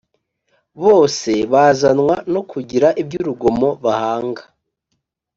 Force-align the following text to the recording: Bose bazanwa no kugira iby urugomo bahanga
Bose 0.83 1.33
bazanwa 1.51 2.15
no 2.33 2.41
kugira 2.51 2.87
iby 3.01 3.15
urugomo 3.21 3.69
bahanga 3.83 4.43